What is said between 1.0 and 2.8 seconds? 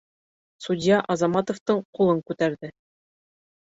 Азаматовтың ҡулын күтәрҙе